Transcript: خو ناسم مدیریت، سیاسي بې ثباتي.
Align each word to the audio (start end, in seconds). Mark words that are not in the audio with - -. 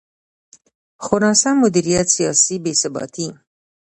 خو 1.03 1.15
ناسم 1.23 1.55
مدیریت، 1.63 2.07
سیاسي 2.15 2.55
بې 2.63 2.73
ثباتي. 2.81 3.27